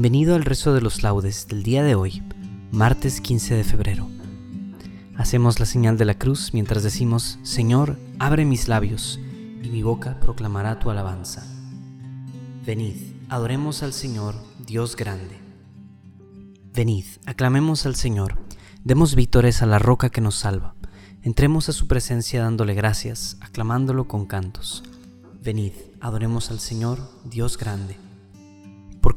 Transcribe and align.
Bienvenido 0.00 0.34
al 0.34 0.46
rezo 0.46 0.72
de 0.72 0.80
los 0.80 1.02
laudes 1.02 1.46
del 1.46 1.62
día 1.62 1.82
de 1.82 1.94
hoy, 1.94 2.22
martes 2.72 3.20
15 3.20 3.54
de 3.54 3.64
febrero. 3.64 4.08
Hacemos 5.14 5.60
la 5.60 5.66
señal 5.66 5.98
de 5.98 6.06
la 6.06 6.16
cruz 6.16 6.54
mientras 6.54 6.82
decimos, 6.82 7.38
Señor, 7.42 7.98
abre 8.18 8.46
mis 8.46 8.66
labios, 8.66 9.20
y 9.62 9.68
mi 9.68 9.82
boca 9.82 10.18
proclamará 10.18 10.78
tu 10.78 10.88
alabanza. 10.88 11.46
Venid, 12.64 12.96
adoremos 13.28 13.82
al 13.82 13.92
Señor, 13.92 14.36
Dios 14.66 14.96
grande. 14.96 15.38
Venid, 16.72 17.04
aclamemos 17.26 17.84
al 17.84 17.94
Señor, 17.94 18.38
demos 18.82 19.14
vítores 19.14 19.60
a 19.60 19.66
la 19.66 19.78
roca 19.78 20.08
que 20.08 20.22
nos 20.22 20.36
salva, 20.36 20.76
entremos 21.20 21.68
a 21.68 21.74
su 21.74 21.88
presencia 21.88 22.42
dándole 22.42 22.72
gracias, 22.72 23.36
aclamándolo 23.42 24.08
con 24.08 24.24
cantos. 24.24 24.82
Venid, 25.42 25.74
adoremos 26.00 26.50
al 26.50 26.58
Señor, 26.58 27.00
Dios 27.26 27.58
grande 27.58 27.98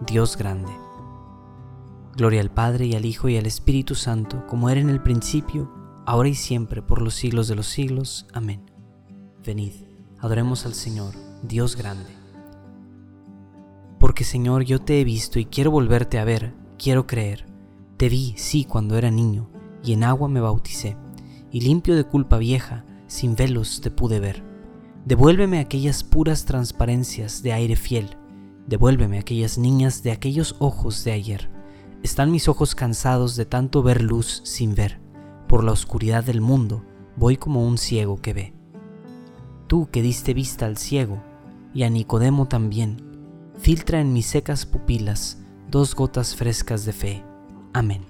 Dios 0.00 0.36
grande. 0.36 0.72
Gloria 2.16 2.40
al 2.40 2.50
Padre 2.50 2.86
y 2.86 2.94
al 2.94 3.04
Hijo 3.04 3.28
y 3.28 3.36
al 3.36 3.46
Espíritu 3.46 3.94
Santo, 3.94 4.44
como 4.46 4.68
era 4.68 4.80
en 4.80 4.90
el 4.90 5.00
principio, 5.00 5.72
ahora 6.04 6.28
y 6.28 6.34
siempre, 6.34 6.82
por 6.82 7.00
los 7.00 7.14
siglos 7.14 7.48
de 7.48 7.54
los 7.54 7.66
siglos. 7.66 8.26
Amén. 8.32 8.70
Venid, 9.44 9.72
adoremos 10.18 10.66
al 10.66 10.74
Señor, 10.74 11.14
Dios 11.42 11.76
grande. 11.76 12.10
Porque 13.98 14.24
Señor, 14.24 14.64
yo 14.64 14.80
te 14.80 15.00
he 15.00 15.04
visto 15.04 15.38
y 15.38 15.44
quiero 15.44 15.70
volverte 15.70 16.18
a 16.18 16.24
ver, 16.24 16.54
quiero 16.76 17.06
creer. 17.06 17.46
Te 17.96 18.08
vi, 18.08 18.34
sí, 18.36 18.64
cuando 18.64 18.98
era 18.98 19.10
niño, 19.10 19.48
y 19.82 19.92
en 19.92 20.04
agua 20.04 20.28
me 20.28 20.40
bauticé, 20.40 20.96
y 21.52 21.60
limpio 21.60 21.94
de 21.94 22.04
culpa 22.04 22.36
vieja, 22.36 22.84
sin 23.06 23.36
velos 23.36 23.80
te 23.80 23.90
pude 23.90 24.18
ver. 24.18 24.42
Devuélveme 25.04 25.60
aquellas 25.60 26.02
puras 26.02 26.44
transparencias 26.44 27.42
de 27.42 27.52
aire 27.52 27.76
fiel, 27.76 28.16
Devuélveme 28.66 29.18
aquellas 29.18 29.58
niñas 29.58 30.02
de 30.02 30.10
aquellos 30.10 30.56
ojos 30.58 31.04
de 31.04 31.12
ayer. 31.12 31.50
Están 32.02 32.30
mis 32.30 32.48
ojos 32.48 32.74
cansados 32.74 33.36
de 33.36 33.44
tanto 33.44 33.82
ver 33.82 34.02
luz 34.02 34.40
sin 34.44 34.74
ver. 34.74 35.00
Por 35.48 35.64
la 35.64 35.72
oscuridad 35.72 36.24
del 36.24 36.40
mundo 36.40 36.82
voy 37.16 37.36
como 37.36 37.66
un 37.66 37.76
ciego 37.76 38.20
que 38.20 38.32
ve. 38.32 38.54
Tú 39.66 39.88
que 39.90 40.02
diste 40.02 40.32
vista 40.32 40.66
al 40.66 40.78
ciego 40.78 41.22
y 41.74 41.82
a 41.82 41.90
Nicodemo 41.90 42.46
también, 42.46 42.96
filtra 43.58 44.00
en 44.00 44.12
mis 44.12 44.26
secas 44.26 44.64
pupilas 44.64 45.38
dos 45.70 45.94
gotas 45.94 46.34
frescas 46.34 46.84
de 46.84 46.92
fe. 46.92 47.24
Amén. 47.72 48.04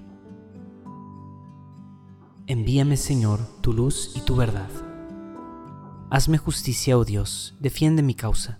Envíame, 2.47 2.95
Señor, 2.95 3.39
tu 3.61 3.73
luz 3.73 4.13
y 4.15 4.21
tu 4.21 4.35
verdad. 4.35 4.69
Hazme 6.09 6.37
justicia, 6.37 6.97
oh 6.97 7.03
Dios, 7.03 7.55
defiende 7.59 8.03
mi 8.03 8.13
causa 8.13 8.59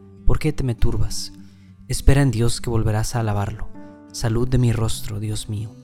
¿Por 0.31 0.39
qué 0.39 0.53
te 0.53 0.63
me 0.63 0.75
turbas? 0.75 1.33
Espera 1.89 2.21
en 2.21 2.31
Dios 2.31 2.61
que 2.61 2.69
volverás 2.69 3.15
a 3.15 3.19
alabarlo. 3.19 3.67
Salud 4.13 4.47
de 4.47 4.57
mi 4.57 4.71
rostro, 4.71 5.19
Dios 5.19 5.49
mío. 5.49 5.75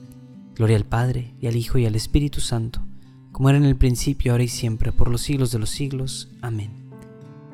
Gloria 0.54 0.78
al 0.78 0.86
Padre, 0.86 1.34
y 1.38 1.48
al 1.48 1.56
Hijo, 1.56 1.76
y 1.76 1.84
al 1.84 1.94
Espíritu 1.94 2.40
Santo, 2.40 2.80
como 3.30 3.50
era 3.50 3.58
en 3.58 3.66
el 3.66 3.76
principio, 3.76 4.32
ahora 4.32 4.44
y 4.44 4.48
siempre, 4.48 4.90
por 4.90 5.10
los 5.10 5.20
siglos 5.20 5.52
de 5.52 5.58
los 5.58 5.68
siglos. 5.68 6.30
Amén. 6.40 6.88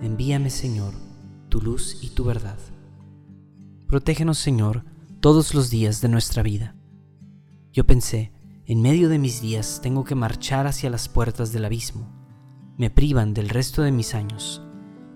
Envíame, 0.02 0.50
Señor, 0.50 0.94
tu 1.48 1.60
luz 1.60 1.98
y 2.00 2.10
tu 2.10 2.22
verdad. 2.22 2.60
Protégenos, 3.88 4.38
Señor, 4.38 4.84
todos 5.18 5.52
los 5.52 5.70
días 5.70 6.00
de 6.00 6.10
nuestra 6.10 6.44
vida. 6.44 6.76
Yo 7.72 7.84
pensé, 7.84 8.30
en 8.66 8.82
medio 8.82 9.08
de 9.08 9.18
mis 9.18 9.42
días 9.42 9.80
tengo 9.82 10.04
que 10.04 10.14
marchar 10.14 10.68
hacia 10.68 10.90
las 10.90 11.08
puertas 11.08 11.52
del 11.52 11.64
abismo. 11.64 12.06
Me 12.78 12.88
privan 12.88 13.34
del 13.34 13.48
resto 13.48 13.82
de 13.82 13.90
mis 13.90 14.14
años 14.14 14.63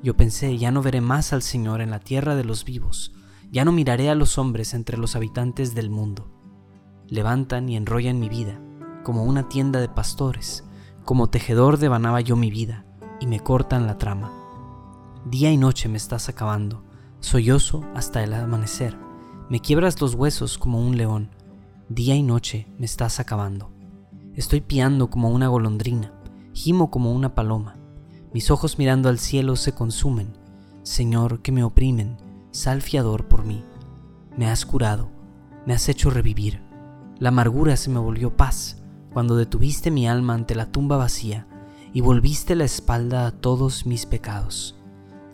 yo 0.02 0.16
pensé, 0.16 0.56
ya 0.58 0.70
no 0.70 0.82
veré 0.82 1.00
más 1.00 1.32
al 1.32 1.42
Señor 1.42 1.80
en 1.80 1.90
la 1.90 1.98
tierra 1.98 2.36
de 2.36 2.44
los 2.44 2.64
vivos, 2.64 3.12
ya 3.50 3.64
no 3.64 3.72
miraré 3.72 4.10
a 4.10 4.14
los 4.14 4.38
hombres 4.38 4.74
entre 4.74 4.98
los 4.98 5.16
habitantes 5.16 5.74
del 5.74 5.90
mundo. 5.90 6.30
levantan 7.10 7.70
y 7.70 7.76
enrollan 7.76 8.20
mi 8.20 8.28
vida, 8.28 8.60
como 9.02 9.24
una 9.24 9.48
tienda 9.48 9.80
de 9.80 9.88
pastores, 9.88 10.64
como 11.06 11.30
tejedor 11.30 11.78
devanaba 11.78 12.20
yo 12.20 12.36
mi 12.36 12.50
vida, 12.50 12.84
y 13.18 13.26
me 13.26 13.40
cortan 13.40 13.86
la 13.86 13.96
trama. 13.96 14.30
Día 15.24 15.50
y 15.50 15.56
noche 15.56 15.88
me 15.88 15.96
estás 15.96 16.28
acabando, 16.28 16.84
sollozo 17.20 17.82
hasta 17.94 18.22
el 18.22 18.34
amanecer, 18.34 18.98
me 19.48 19.60
quiebras 19.60 20.02
los 20.02 20.14
huesos 20.14 20.58
como 20.58 20.80
un 20.80 20.98
león, 20.98 21.30
día 21.88 22.14
y 22.14 22.22
noche 22.22 22.66
me 22.78 22.84
estás 22.84 23.20
acabando. 23.20 23.70
Estoy 24.34 24.60
piando 24.60 25.08
como 25.08 25.30
una 25.30 25.48
golondrina, 25.48 26.12
gimo 26.52 26.90
como 26.90 27.12
una 27.12 27.34
paloma, 27.34 27.77
mis 28.32 28.50
ojos 28.50 28.78
mirando 28.78 29.08
al 29.08 29.18
cielo 29.18 29.56
se 29.56 29.72
consumen, 29.72 30.36
Señor 30.82 31.40
que 31.40 31.52
me 31.52 31.64
oprimen, 31.64 32.16
sal 32.50 32.82
fiador 32.82 33.28
por 33.28 33.44
mí. 33.44 33.64
Me 34.36 34.48
has 34.48 34.66
curado, 34.66 35.10
me 35.66 35.74
has 35.74 35.88
hecho 35.88 36.10
revivir. 36.10 36.62
La 37.18 37.30
amargura 37.30 37.76
se 37.76 37.90
me 37.90 37.98
volvió 37.98 38.36
paz 38.36 38.82
cuando 39.12 39.36
detuviste 39.36 39.90
mi 39.90 40.06
alma 40.06 40.34
ante 40.34 40.54
la 40.54 40.70
tumba 40.70 40.96
vacía 40.96 41.46
y 41.92 42.00
volviste 42.00 42.54
la 42.54 42.64
espalda 42.64 43.26
a 43.26 43.32
todos 43.32 43.86
mis 43.86 44.06
pecados. 44.06 44.76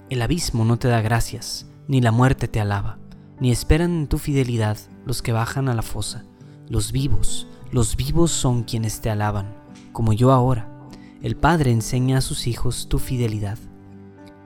El 0.09 0.23
abismo 0.23 0.65
no 0.65 0.79
te 0.79 0.89
da 0.89 1.01
gracias, 1.01 1.67
ni 1.89 2.01
la 2.01 2.13
muerte 2.13 2.49
te 2.49 2.61
alaba, 2.61 2.99
ni 3.41 3.51
esperan 3.51 3.93
en 3.93 4.07
tu 4.07 4.19
fidelidad 4.19 4.79
los 5.05 5.23
que 5.23 5.33
bajan 5.33 5.69
a 5.69 5.75
la 5.75 5.83
fosa. 5.83 6.25
Los 6.69 6.93
vivos, 6.93 7.47
los 7.71 7.97
vivos 7.97 8.31
son 8.31 8.63
quienes 8.63 9.01
te 9.01 9.11
alaban, 9.11 9.55
como 9.93 10.13
yo 10.13 10.33
ahora. 10.33 10.74
El 11.25 11.37
Padre 11.37 11.73
enseña 11.73 12.19
a 12.19 12.21
sus 12.21 12.47
hijos 12.47 12.87
tu 12.91 12.99
fidelidad. 12.99 13.57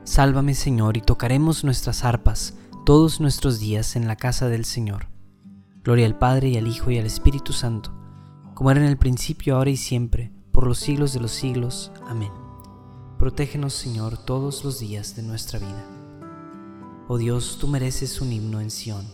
Sálvame 0.05 0.55
Señor 0.55 0.97
y 0.97 1.01
tocaremos 1.01 1.65
nuestras 1.65 2.05
arpas 2.05 2.55
todos 2.87 3.21
nuestros 3.21 3.59
días 3.59 3.97
en 3.97 4.07
la 4.07 4.15
casa 4.15 4.49
del 4.49 4.65
Señor. 4.65 5.09
Gloria 5.83 6.07
al 6.07 6.17
Padre 6.17 6.51
y 6.51 6.57
al 6.57 6.69
Hijo 6.69 6.93
y 6.93 6.99
al 6.99 7.05
Espíritu 7.05 7.53
Santo, 7.53 7.93
como 8.55 8.71
era 8.71 8.79
en 8.79 8.87
el 8.87 8.97
principio, 8.97 9.57
ahora 9.57 9.71
y 9.71 9.77
siempre, 9.77 10.31
por 10.53 10.69
los 10.69 10.79
siglos 10.79 11.13
de 11.13 11.19
los 11.19 11.33
siglos. 11.33 11.91
Amén. 12.07 12.31
Protégenos 13.19 13.75
Señor 13.75 14.17
todos 14.17 14.63
los 14.63 14.79
días 14.79 15.17
de 15.17 15.25
nuestra 15.25 15.59
vida. 15.59 15.85
Oh 17.09 17.19
Dios, 17.19 17.59
tú 17.61 17.67
mereces 17.67 18.21
un 18.21 18.31
himno 18.31 18.61
en 18.61 18.71
Sión. 18.71 19.05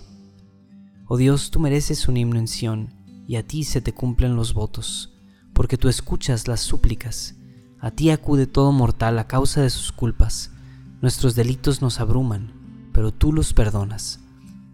Oh 1.08 1.16
Dios, 1.16 1.50
tú 1.50 1.60
mereces 1.60 2.08
un 2.08 2.18
himno 2.18 2.38
en 2.38 2.46
Sión, 2.46 2.92
y 3.26 3.36
a 3.36 3.46
ti 3.46 3.64
se 3.64 3.80
te 3.80 3.94
cumplen 3.94 4.36
los 4.36 4.52
votos, 4.52 5.14
porque 5.54 5.78
tú 5.78 5.88
escuchas 5.88 6.46
las 6.46 6.60
súplicas. 6.60 7.36
A 7.84 7.90
ti 7.90 8.08
acude 8.08 8.46
todo 8.46 8.72
mortal 8.72 9.18
a 9.18 9.26
causa 9.26 9.60
de 9.60 9.68
sus 9.68 9.92
culpas 9.92 10.50
Nuestros 11.02 11.34
delitos 11.34 11.82
nos 11.82 12.00
abruman, 12.00 12.54
pero 12.94 13.12
tú 13.12 13.30
los 13.30 13.52
perdonas. 13.52 14.20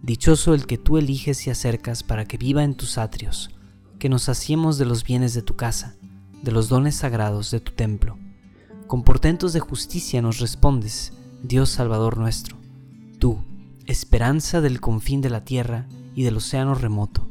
Dichoso 0.00 0.54
el 0.54 0.64
que 0.64 0.78
tú 0.78 0.96
eliges 0.96 1.44
y 1.44 1.50
acercas 1.50 2.04
para 2.04 2.24
que 2.24 2.38
viva 2.38 2.62
en 2.62 2.76
tus 2.76 2.98
atrios, 2.98 3.50
que 3.98 4.08
nos 4.08 4.22
saciemos 4.22 4.78
de 4.78 4.84
los 4.84 5.02
bienes 5.02 5.34
de 5.34 5.42
tu 5.42 5.56
casa, 5.56 5.96
de 6.40 6.52
los 6.52 6.68
dones 6.68 6.94
sagrados 6.94 7.50
de 7.50 7.58
tu 7.58 7.72
templo. 7.72 8.16
Con 8.86 9.02
portentos 9.02 9.52
de 9.54 9.58
justicia 9.58 10.22
nos 10.22 10.38
respondes, 10.38 11.12
Dios 11.42 11.68
Salvador 11.70 12.16
nuestro. 12.16 12.58
Tú, 13.18 13.42
esperanza 13.86 14.60
del 14.60 14.80
confín 14.80 15.20
de 15.20 15.30
la 15.30 15.44
tierra 15.44 15.88
y 16.14 16.22
del 16.22 16.36
océano 16.36 16.76
remoto, 16.76 17.28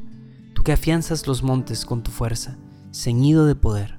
tú 0.53 0.61
que 0.61 0.73
afianzas 0.73 1.25
los 1.25 1.41
montes 1.41 1.85
con 1.85 2.03
tu 2.03 2.11
fuerza, 2.11 2.57
ceñido 2.91 3.45
de 3.45 3.55
poder, 3.55 3.98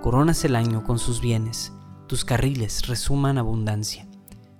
coronas 0.00 0.44
el 0.44 0.56
año 0.56 0.84
con 0.84 0.98
sus 0.98 1.20
bienes, 1.20 1.72
tus 2.06 2.24
carriles 2.24 2.86
resuman 2.86 3.38
abundancia, 3.38 4.06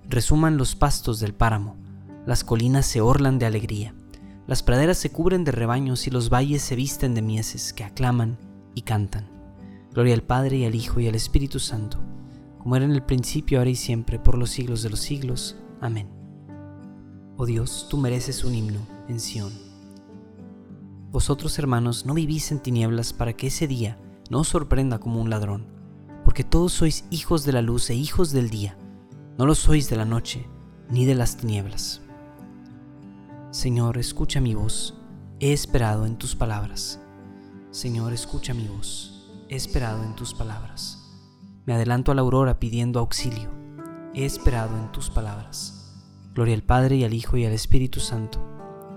resuman 0.07 0.57
los 0.57 0.75
pastos 0.75 1.19
del 1.19 1.33
páramo, 1.33 1.77
las 2.25 2.43
colinas 2.43 2.85
se 2.85 3.01
orlan 3.01 3.39
de 3.39 3.45
alegría, 3.45 3.93
las 4.47 4.63
praderas 4.63 4.97
se 4.97 5.11
cubren 5.11 5.43
de 5.43 5.51
rebaños 5.51 6.07
y 6.07 6.11
los 6.11 6.29
valles 6.29 6.61
se 6.61 6.75
visten 6.75 7.13
de 7.13 7.21
mieses 7.21 7.73
que 7.73 7.83
aclaman 7.83 8.37
y 8.75 8.81
cantan. 8.81 9.29
Gloria 9.93 10.13
al 10.13 10.23
Padre 10.23 10.57
y 10.57 10.65
al 10.65 10.75
Hijo 10.75 10.99
y 10.99 11.07
al 11.07 11.15
Espíritu 11.15 11.59
Santo, 11.59 11.99
como 12.59 12.75
era 12.75 12.85
en 12.85 12.91
el 12.91 13.03
principio, 13.03 13.59
ahora 13.59 13.69
y 13.69 13.75
siempre, 13.75 14.19
por 14.19 14.37
los 14.37 14.49
siglos 14.49 14.83
de 14.83 14.89
los 14.89 14.99
siglos. 14.99 15.55
Amén. 15.81 16.09
Oh 17.37 17.45
Dios, 17.45 17.87
tú 17.89 17.97
mereces 17.97 18.43
un 18.43 18.53
himno 18.53 18.79
en 19.07 19.19
Sión. 19.19 19.53
Vosotros, 21.11 21.57
hermanos, 21.57 22.05
no 22.05 22.13
vivís 22.13 22.51
en 22.51 22.59
tinieblas 22.59 23.13
para 23.13 23.33
que 23.33 23.47
ese 23.47 23.67
día 23.67 23.97
no 24.29 24.39
os 24.39 24.47
sorprenda 24.47 24.99
como 24.99 25.19
un 25.21 25.29
ladrón 25.29 25.79
porque 26.29 26.43
todos 26.43 26.73
sois 26.73 27.05
hijos 27.09 27.43
de 27.43 27.53
la 27.53 27.63
luz 27.63 27.89
e 27.89 27.95
hijos 27.95 28.31
del 28.31 28.51
día, 28.51 28.77
no 29.39 29.47
lo 29.47 29.55
sois 29.55 29.89
de 29.89 29.95
la 29.95 30.05
noche 30.05 30.47
ni 30.87 31.05
de 31.05 31.15
las 31.15 31.37
tinieblas. 31.37 32.01
Señor, 33.49 33.97
escucha 33.97 34.39
mi 34.39 34.53
voz, 34.53 34.93
he 35.39 35.53
esperado 35.53 36.05
en 36.05 36.17
tus 36.17 36.35
palabras. 36.35 36.99
Señor, 37.71 38.13
escucha 38.13 38.53
mi 38.53 38.67
voz, 38.67 39.27
he 39.49 39.55
esperado 39.55 40.03
en 40.03 40.15
tus 40.15 40.35
palabras. 40.35 40.97
Me 41.65 41.73
adelanto 41.73 42.11
a 42.11 42.15
la 42.15 42.21
aurora 42.21 42.59
pidiendo 42.59 42.99
auxilio, 42.99 43.49
he 44.13 44.25
esperado 44.25 44.77
en 44.77 44.91
tus 44.91 45.09
palabras. 45.09 45.95
Gloria 46.35 46.53
al 46.53 46.63
Padre 46.63 46.97
y 46.97 47.03
al 47.03 47.13
Hijo 47.15 47.37
y 47.37 47.45
al 47.45 47.53
Espíritu 47.53 47.99
Santo. 47.99 48.39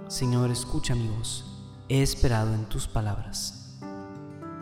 Señor, 0.08 0.50
escucha 0.50 0.94
mi 0.94 1.08
voz, 1.08 1.64
he 1.88 2.02
esperado 2.02 2.52
en 2.52 2.66
tus 2.66 2.88
palabras. 2.88 3.61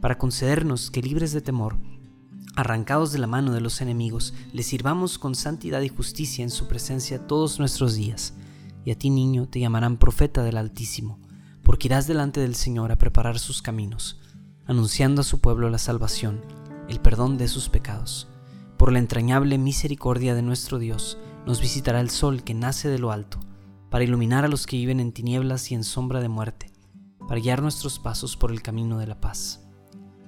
para 0.00 0.18
concedernos 0.18 0.90
que 0.90 1.02
libres 1.02 1.32
de 1.32 1.40
temor, 1.40 1.78
arrancados 2.56 3.12
de 3.12 3.18
la 3.18 3.26
mano 3.26 3.52
de 3.52 3.60
los 3.60 3.80
enemigos, 3.80 4.34
le 4.52 4.62
sirvamos 4.62 5.18
con 5.18 5.34
santidad 5.34 5.82
y 5.82 5.88
justicia 5.88 6.42
en 6.42 6.50
su 6.50 6.66
presencia 6.66 7.26
todos 7.26 7.58
nuestros 7.58 7.94
días. 7.94 8.34
Y 8.84 8.90
a 8.90 8.98
ti, 8.98 9.10
niño, 9.10 9.46
te 9.46 9.60
llamarán 9.60 9.98
profeta 9.98 10.42
del 10.42 10.56
Altísimo, 10.56 11.20
porque 11.62 11.88
irás 11.88 12.06
delante 12.06 12.40
del 12.40 12.54
Señor 12.54 12.92
a 12.92 12.96
preparar 12.96 13.38
sus 13.38 13.60
caminos, 13.60 14.20
anunciando 14.64 15.20
a 15.20 15.24
su 15.24 15.40
pueblo 15.40 15.68
la 15.68 15.78
salvación, 15.78 16.40
el 16.88 17.00
perdón 17.00 17.36
de 17.36 17.48
sus 17.48 17.68
pecados. 17.68 18.28
Por 18.78 18.92
la 18.92 19.00
entrañable 19.00 19.58
misericordia 19.58 20.34
de 20.34 20.42
nuestro 20.42 20.78
Dios, 20.78 21.18
nos 21.44 21.60
visitará 21.60 22.00
el 22.00 22.10
sol 22.10 22.42
que 22.42 22.54
nace 22.54 22.88
de 22.88 22.98
lo 22.98 23.12
alto, 23.12 23.38
para 23.90 24.04
iluminar 24.04 24.44
a 24.44 24.48
los 24.48 24.66
que 24.66 24.76
viven 24.76 25.00
en 25.00 25.12
tinieblas 25.12 25.70
y 25.70 25.74
en 25.74 25.84
sombra 25.84 26.20
de 26.20 26.28
muerte, 26.28 26.72
para 27.28 27.40
guiar 27.40 27.60
nuestros 27.60 27.98
pasos 27.98 28.36
por 28.36 28.50
el 28.50 28.62
camino 28.62 28.98
de 28.98 29.06
la 29.06 29.20
paz. 29.20 29.65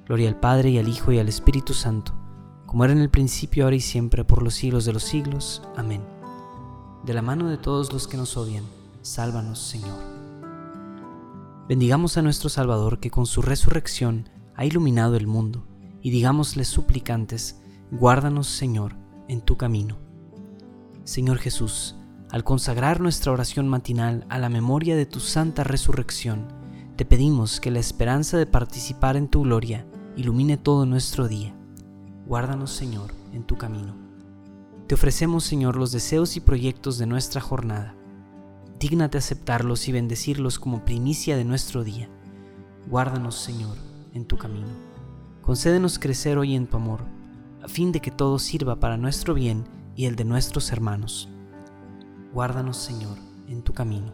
Gloria 0.08 0.30
al 0.30 0.40
Padre 0.40 0.70
y 0.70 0.78
al 0.78 0.88
Hijo 0.88 1.12
y 1.12 1.18
al 1.18 1.28
Espíritu 1.28 1.74
Santo, 1.74 2.14
como 2.64 2.82
era 2.82 2.94
en 2.94 3.00
el 3.00 3.10
principio, 3.10 3.64
ahora 3.64 3.76
y 3.76 3.80
siempre, 3.80 4.24
por 4.24 4.42
los 4.42 4.54
siglos 4.54 4.86
de 4.86 4.94
los 4.94 5.02
siglos. 5.02 5.60
Amén. 5.76 6.02
De 7.04 7.12
la 7.12 7.20
mano 7.20 7.50
de 7.50 7.58
todos 7.58 7.92
los 7.92 8.08
que 8.08 8.16
nos 8.16 8.38
odian, 8.38 8.64
sálvanos, 9.02 9.58
Señor. 9.58 9.98
Bendigamos 11.68 12.16
a 12.16 12.22
nuestro 12.22 12.48
Salvador 12.48 13.00
que 13.00 13.10
con 13.10 13.26
su 13.26 13.42
resurrección 13.42 14.30
ha 14.56 14.64
iluminado 14.64 15.14
el 15.14 15.26
mundo, 15.26 15.66
y 16.00 16.10
digámosle 16.10 16.64
suplicantes, 16.64 17.60
guárdanos, 17.90 18.46
Señor, 18.46 18.94
en 19.28 19.42
tu 19.42 19.58
camino. 19.58 19.98
Señor 21.04 21.36
Jesús, 21.36 21.96
al 22.30 22.44
consagrar 22.44 23.02
nuestra 23.02 23.30
oración 23.30 23.68
matinal 23.68 24.24
a 24.30 24.38
la 24.38 24.48
memoria 24.48 24.96
de 24.96 25.04
tu 25.04 25.20
santa 25.20 25.64
resurrección, 25.64 26.48
te 26.96 27.04
pedimos 27.04 27.60
que 27.60 27.70
la 27.70 27.78
esperanza 27.78 28.38
de 28.38 28.46
participar 28.46 29.18
en 29.18 29.28
tu 29.28 29.42
gloria 29.42 29.86
ilumine 30.18 30.56
todo 30.56 30.84
nuestro 30.84 31.28
día. 31.28 31.54
Guárdanos, 32.26 32.72
Señor, 32.72 33.12
en 33.32 33.44
tu 33.44 33.56
camino. 33.56 33.94
Te 34.88 34.96
ofrecemos, 34.96 35.44
Señor, 35.44 35.76
los 35.76 35.92
deseos 35.92 36.36
y 36.36 36.40
proyectos 36.40 36.98
de 36.98 37.06
nuestra 37.06 37.40
jornada. 37.40 37.94
Dígnate 38.80 39.16
aceptarlos 39.16 39.86
y 39.86 39.92
bendecirlos 39.92 40.58
como 40.58 40.84
primicia 40.84 41.36
de 41.36 41.44
nuestro 41.44 41.84
día. 41.84 42.10
Guárdanos, 42.88 43.36
Señor, 43.36 43.76
en 44.12 44.24
tu 44.24 44.36
camino. 44.36 44.66
Concédenos 45.40 46.00
crecer 46.00 46.36
hoy 46.36 46.56
en 46.56 46.66
tu 46.66 46.78
amor, 46.78 47.02
a 47.62 47.68
fin 47.68 47.92
de 47.92 48.00
que 48.00 48.10
todo 48.10 48.40
sirva 48.40 48.80
para 48.80 48.96
nuestro 48.96 49.34
bien 49.34 49.68
y 49.94 50.06
el 50.06 50.16
de 50.16 50.24
nuestros 50.24 50.72
hermanos. 50.72 51.28
Guárdanos, 52.34 52.76
Señor, 52.76 53.18
en 53.46 53.62
tu 53.62 53.72
camino. 53.72 54.12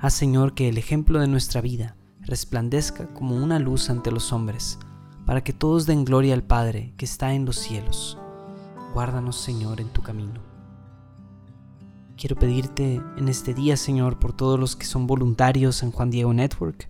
Haz, 0.00 0.14
Señor, 0.14 0.54
que 0.54 0.70
el 0.70 0.78
ejemplo 0.78 1.20
de 1.20 1.28
nuestra 1.28 1.60
vida 1.60 1.98
resplandezca 2.20 3.12
como 3.12 3.36
una 3.36 3.58
luz 3.58 3.90
ante 3.90 4.10
los 4.10 4.32
hombres, 4.32 4.78
para 5.32 5.42
que 5.42 5.54
todos 5.54 5.86
den 5.86 6.04
gloria 6.04 6.34
al 6.34 6.42
Padre 6.42 6.92
que 6.98 7.06
está 7.06 7.32
en 7.32 7.46
los 7.46 7.56
cielos. 7.56 8.18
Guárdanos, 8.92 9.36
Señor, 9.36 9.80
en 9.80 9.88
tu 9.88 10.02
camino. 10.02 10.42
Quiero 12.18 12.36
pedirte 12.36 13.00
en 13.16 13.28
este 13.28 13.54
día, 13.54 13.78
Señor, 13.78 14.18
por 14.18 14.34
todos 14.34 14.60
los 14.60 14.76
que 14.76 14.84
son 14.84 15.06
voluntarios 15.06 15.82
en 15.82 15.90
Juan 15.90 16.10
Diego 16.10 16.34
Network, 16.34 16.86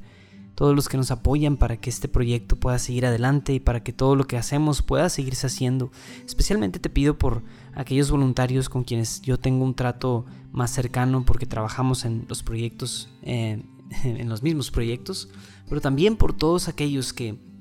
todos 0.57 0.75
los 0.75 0.89
que 0.89 0.97
nos 0.97 1.13
apoyan 1.13 1.57
para 1.57 1.77
que 1.77 1.89
este 1.89 2.09
proyecto 2.09 2.57
pueda 2.57 2.81
seguir 2.81 3.07
adelante 3.07 3.55
y 3.55 3.61
para 3.61 3.85
que 3.85 3.93
todo 3.93 4.17
lo 4.17 4.25
que 4.25 4.37
hacemos 4.37 4.83
pueda 4.83 5.09
seguirse 5.09 5.47
haciendo. 5.47 5.93
Especialmente 6.27 6.81
te 6.81 6.91
pido 6.91 7.17
por 7.17 7.45
aquellos 7.77 8.11
voluntarios 8.11 8.69
con 8.69 8.83
quienes 8.83 9.23
yo 9.23 9.39
tengo 9.39 9.65
un 9.65 9.77
trato 9.77 10.27
más 10.51 10.73
cercano 10.73 11.25
porque 11.25 11.47
trabajamos 11.47 12.05
en 12.05 12.25
los 12.29 12.43
proyectos, 12.43 13.09
eh, 13.23 13.63
en 14.03 14.29
los 14.29 14.43
mismos 14.43 14.73
proyectos, 14.73 15.29
pero 15.69 15.81
también 15.81 16.17
por 16.17 16.37
todos 16.37 16.67
aquellos 16.67 17.13
que 17.13 17.52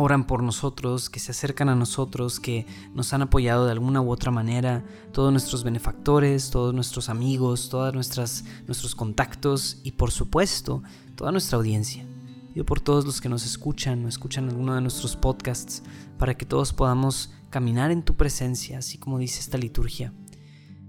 oran 0.00 0.26
por 0.26 0.42
nosotros, 0.42 1.10
que 1.10 1.20
se 1.20 1.32
acercan 1.32 1.68
a 1.68 1.74
nosotros, 1.74 2.40
que 2.40 2.66
nos 2.94 3.12
han 3.12 3.22
apoyado 3.22 3.66
de 3.66 3.72
alguna 3.72 4.00
u 4.00 4.10
otra 4.10 4.30
manera, 4.30 4.84
todos 5.12 5.30
nuestros 5.30 5.62
benefactores, 5.62 6.50
todos 6.50 6.74
nuestros 6.74 7.08
amigos, 7.08 7.68
todos 7.68 7.94
nuestros 7.94 8.94
contactos 8.94 9.78
y 9.84 9.92
por 9.92 10.10
supuesto 10.10 10.82
toda 11.14 11.32
nuestra 11.32 11.58
audiencia. 11.58 12.06
Yo 12.54 12.64
por 12.64 12.80
todos 12.80 13.04
los 13.04 13.20
que 13.20 13.28
nos 13.28 13.44
escuchan 13.44 14.04
o 14.04 14.08
escuchan 14.08 14.48
alguno 14.48 14.74
de 14.74 14.80
nuestros 14.80 15.16
podcasts, 15.16 15.82
para 16.18 16.36
que 16.36 16.46
todos 16.46 16.72
podamos 16.72 17.32
caminar 17.50 17.90
en 17.90 18.02
tu 18.02 18.14
presencia, 18.14 18.78
así 18.78 18.98
como 18.98 19.18
dice 19.18 19.40
esta 19.40 19.58
liturgia. 19.58 20.12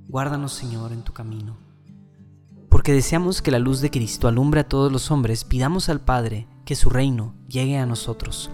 Guárdanos, 0.07 0.53
Señor, 0.53 0.91
en 0.91 1.03
tu 1.03 1.13
camino. 1.13 1.57
Porque 2.69 2.93
deseamos 2.93 3.41
que 3.41 3.51
la 3.51 3.59
luz 3.59 3.81
de 3.81 3.91
Cristo 3.91 4.27
alumbre 4.27 4.61
a 4.61 4.67
todos 4.67 4.91
los 4.91 5.11
hombres, 5.11 5.43
pidamos 5.43 5.89
al 5.89 6.01
Padre 6.01 6.47
que 6.65 6.75
su 6.75 6.89
reino 6.89 7.35
llegue 7.47 7.77
a 7.77 7.85
nosotros. 7.85 8.49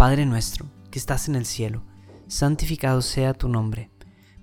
Padre 0.00 0.24
nuestro, 0.24 0.64
que 0.90 0.98
estás 0.98 1.28
en 1.28 1.34
el 1.34 1.44
cielo, 1.44 1.82
santificado 2.26 3.02
sea 3.02 3.34
tu 3.34 3.50
nombre. 3.50 3.90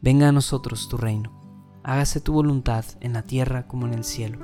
Venga 0.03 0.29
a 0.29 0.31
nosotros 0.31 0.87
tu 0.87 0.97
reino. 0.97 1.79
Hágase 1.83 2.21
tu 2.21 2.31
voluntad 2.31 2.85
en 3.01 3.13
la 3.13 3.23
tierra 3.23 3.67
como 3.67 3.87
en 3.87 3.95
el 3.95 4.03
cielo. 4.03 4.37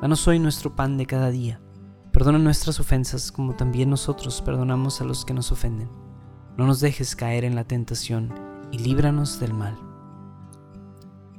Danos 0.00 0.28
hoy 0.28 0.38
nuestro 0.38 0.76
pan 0.76 0.98
de 0.98 1.06
cada 1.06 1.32
día 1.32 1.60
Perdona 2.12 2.38
nuestras 2.38 2.78
ofensas 2.78 3.32
como 3.32 3.56
también 3.56 3.90
nosotros 3.90 4.40
perdonamos 4.40 5.00
a 5.00 5.04
los 5.04 5.24
que 5.24 5.34
nos 5.34 5.50
ofenden. 5.50 5.88
No 6.56 6.64
nos 6.64 6.78
dejes 6.78 7.16
caer 7.16 7.42
en 7.42 7.56
la 7.56 7.64
tentación 7.64 8.32
y 8.70 8.78
líbranos 8.78 9.40
del 9.40 9.52
mal. 9.52 9.76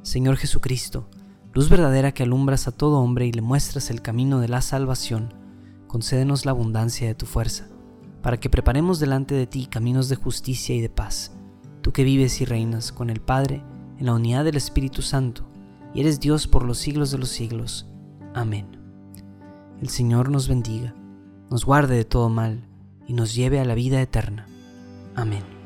Señor 0.02 0.36
Jesucristo, 0.36 1.10
luz 1.54 1.70
verdadera 1.70 2.12
que 2.12 2.24
alumbras 2.24 2.68
a 2.68 2.74
todo 2.74 3.00
hombre 3.00 3.26
y 3.26 3.32
le 3.32 3.42
muestras 3.42 3.90
el 3.90 4.02
camino 4.02 4.42
de 4.42 4.50
la 4.50 4.60
salvación, 4.60 5.34
concédenos 5.88 6.44
la 6.44 6.52
abundancia 6.52 7.08
de 7.08 7.16
tu 7.16 7.26
fuerza, 7.26 7.70
para 8.22 8.40
que 8.40 8.50
preparemos 8.50 9.00
delante 9.00 9.36
de 9.36 9.48
ti 9.48 9.68
caminos 9.68 10.10
de 10.10 10.16
justicia 10.16 10.76
y 10.76 10.82
de 10.82 10.90
paz, 10.90 11.32
tú 11.82 11.92
que 11.92 12.04
vives 12.04 12.42
y 12.42 12.46
reinas 12.46 12.92
con 12.92 13.10
el 13.10 13.22
Padre 13.22 13.64
en 14.00 14.06
la 14.06 14.14
unidad 14.14 14.44
del 14.44 14.58
Espíritu 14.58 15.02
Santo, 15.02 15.48
y 15.94 16.02
eres 16.02 16.20
Dios 16.20 16.48
por 16.48 16.64
los 16.64 16.78
siglos 16.78 17.12
de 17.12 17.18
los 17.18 17.30
siglos. 17.30 17.88
Amén. 18.34 18.68
El 19.82 19.90
Señor 19.90 20.30
nos 20.30 20.48
bendiga, 20.48 20.94
nos 21.50 21.66
guarde 21.66 21.96
de 21.96 22.06
todo 22.06 22.30
mal 22.30 22.68
y 23.08 23.14
nos 23.14 23.34
lleve 23.34 23.60
a 23.60 23.66
la 23.66 23.76
vida 23.76 24.02
eterna. 24.02 24.48
Amén. 25.16 25.57